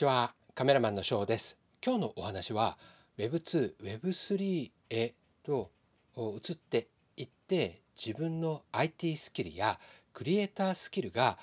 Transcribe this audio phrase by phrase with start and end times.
[0.00, 0.32] ちは。
[0.54, 1.58] カメラマンのショーです。
[1.84, 2.78] 今日のお話は
[3.18, 5.70] Web2、Web3 へと
[6.16, 6.88] 移って
[7.18, 9.78] いって自分の IT スキルや
[10.14, 11.36] クリエイタースキルが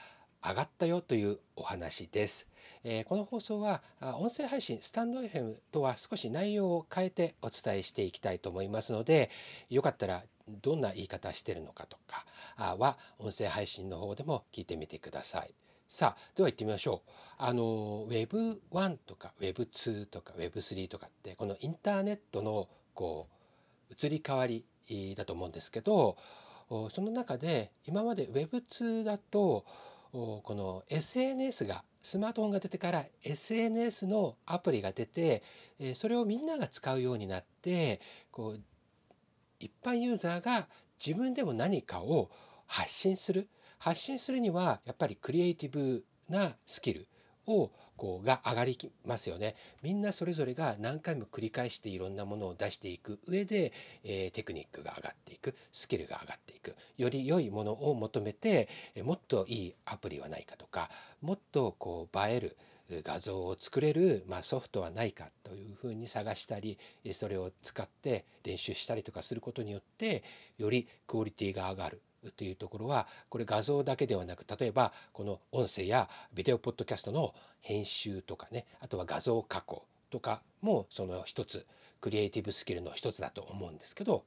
[0.43, 2.47] 上がったよというお話です、
[2.83, 9.29] えー、この放送は音声配信スタンド FM とは少し内容を変えてお伝えしていきたいと思いますので
[9.69, 10.23] よかったら
[10.63, 12.25] どんな言い方してるのかとか
[12.79, 15.53] は音声配信の方でも聞いてみてください。
[15.87, 17.11] さあでは行ってみましょう。
[17.37, 23.27] あの Web1 とか Web2 とか Web3 とかってこのインターネットのこ
[23.89, 24.65] う移り変わり
[25.15, 26.17] だと思うんですけど
[26.69, 29.65] その中で今まで Web2 だと
[30.11, 35.43] この SNS がスマートフォンが出てから SNS のアプリが出て
[35.93, 38.61] それをみんなが使うようになってこう
[39.59, 40.67] 一般ユーザーが
[41.05, 42.29] 自分でも何かを
[42.65, 47.07] 発信する発信するにはやっぱりクリエイティブなスキル
[47.45, 49.55] をこうが上がりますよね。
[49.81, 58.69] みんなそれぞれが何回も繰り返していろんなものを出していく上で、えー、テクニックが上がっていくスキルが上がっていくより良いものを求めて
[59.03, 60.89] もっといいアプリはないかとか
[61.21, 62.57] もっとこう映える
[63.03, 66.77] 画像を作れる、まあ、ソフトはないかというふうに探したり
[67.11, 70.23] それを使って練習したりとかすることによって
[70.57, 72.01] よりクオリティが上がる
[72.35, 81.65] というところはこれ画像だけではなく例えばこの音声やビデオポッドキャストの編集とかねあとは画像加工とかもその一つ
[82.01, 84.23] クリエイティブスキルの一つだと思うんですけど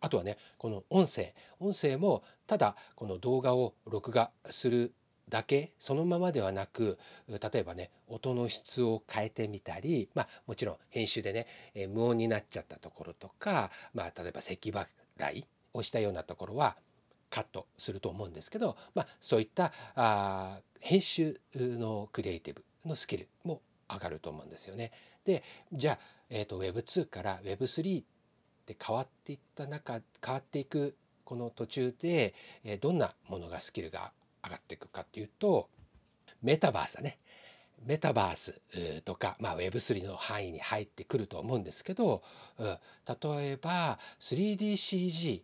[0.00, 4.92] あとはねこの音声音声もただこの動画を録画する
[5.28, 11.46] だけそのままではなく例えばね音の質を変えてみたりまあもちろん編集でね、
[11.88, 14.86] 無音になっちゃったところとか、まあ、例えば咳払
[15.32, 16.76] いをしたようなところは
[17.30, 24.92] カットすると思うんですけど、まあ、そういったあ編集のクリエイティブのスキルも上がると思うんですよね。
[25.24, 28.04] でじゃあ、えーと、Web2 から Web3 っ
[28.66, 32.34] て変わっていった中変わっていくこの途中で、
[32.64, 34.12] えー、どんなものがスキルが
[34.42, 35.68] 上がっていくかっていうと
[36.42, 37.18] メタバースだね。
[37.86, 38.60] メタバース
[39.02, 42.22] とか、まあ、Web3 の範囲に入ってくると思うんですけど、
[42.58, 42.76] うん例
[43.52, 45.42] えば 3DCG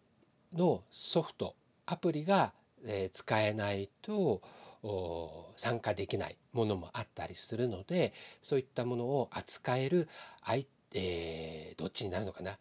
[0.55, 1.55] のソフト
[1.87, 2.53] アプリが、
[3.13, 4.43] 使えないと
[5.57, 10.09] 参加できないものもあったりするのでそういったものを扱える、
[10.93, 12.59] えー、どっちになるのかな。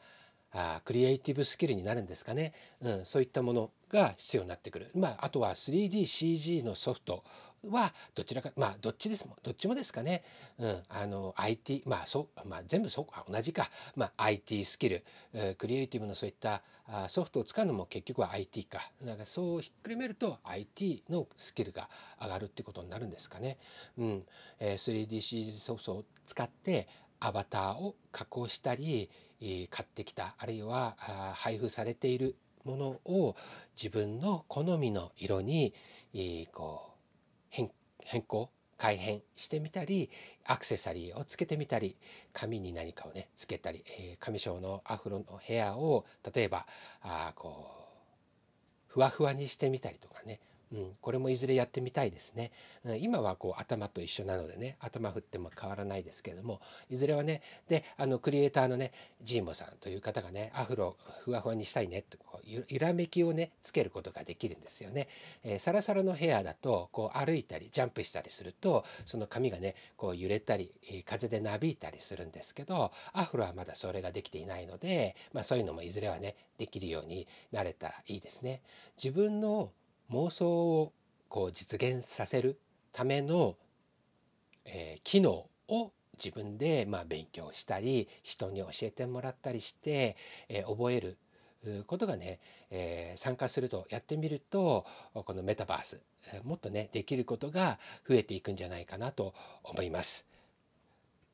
[0.56, 7.24] あクリエイティブスキルになるんですかね、うん、そういったものが必要になってくる、まあ、あとは 3DCG のソフト
[7.70, 10.24] はどちらかまあどっちですもどっちもですかね、
[10.60, 18.92] うん、あの IT まあそう、まあ、全部そう同じか、まあ、IT スキル、えー、クリエイティブのそういったあソフトを使うのも結局は IT か。
[19.04, 21.90] なんかそうひっくるめると IT のスキルが
[22.22, 23.58] 上がるってことになるんですかね、
[23.98, 24.24] うん
[24.60, 26.88] えー、3DC ソフトを使って
[27.26, 29.10] アバターを加工したり、
[29.42, 30.96] え、買ってきたあるいは
[31.36, 33.36] 配布されているものを
[33.76, 35.74] 自分の好みの色に、
[36.14, 36.96] え、こう
[38.04, 40.12] 変更改変してみたり
[40.46, 41.96] アクセサリーをつけてみたり
[42.34, 46.06] 髪に何かをねつけたり、えー、髪章のアフロのヘアを
[46.36, 46.68] 例えば
[47.02, 47.70] あこ
[48.90, 50.40] うふわふわにしてみたりとかね
[50.72, 52.52] うん、これもいずれやってみたいですね。
[52.84, 58.92] うん、今はこう頭と一緒なのでね頭振っても変わらないですけれどもいずれはねであのクリエイターのね
[59.24, 65.08] ジーモさんという方がねアフロふわふわにしたいねってこう揺らめきをねつけることができるんですよね。
[65.44, 70.74] えー、サラサラのヘアだとこう歩いたりジャンプしたりするとその髪がねこう揺れたり
[71.06, 78.62] 風でなびいたりするんですけどアフロはまだそれができていないので、まあ、そういうのもいずれはねできるようになれたらいいですね。
[78.98, 79.72] 自分の
[80.12, 80.94] 妄想を
[81.30, 82.60] こう実現させる
[82.92, 83.58] ための、
[84.66, 90.16] えー、機能を自分でまあ勉強したり人に教えてもらったりして、
[90.48, 91.18] えー、覚える
[91.88, 92.40] ことがね、
[92.70, 96.02] えー、参加するとやってみるとこのメタバース
[96.44, 99.34] もっとねできることが増えていくんじゃないかなと
[99.64, 100.26] 思います。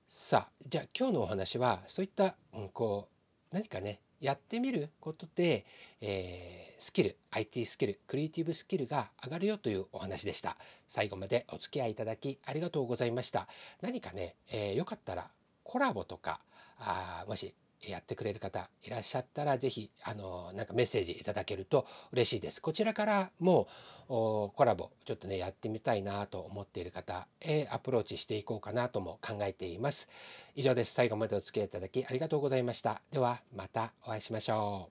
[0.10, 3.07] さあじゃあ今日のお話はそういった、うん、こ
[3.51, 5.66] う何かねやってみることで、
[6.00, 10.56] えー、スキル IT スキルクリエイティブスキルが上がるよというお話でした。
[10.88, 13.48] 最後までお付き合いいただきありがとうございました。
[13.82, 15.30] 何かね、えー、かったら
[15.64, 16.40] コラボとか
[16.78, 17.54] あもし
[17.89, 22.62] やってくれる方いらっしゃったら是非あのなんかメッセージいただけると嬉しいです。
[22.62, 23.68] こちらからも
[24.07, 30.10] コラボちょっとねやってみたいなと思っている方へアプローチしていこうかなとも考えています。
[30.56, 30.94] 以上です。
[30.94, 33.01] 最後までお付き合いいただきありがとうございました。
[33.12, 34.89] ではまたお会いしましょ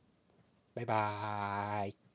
[0.75, 0.77] う。
[0.77, 2.10] バイバーイ。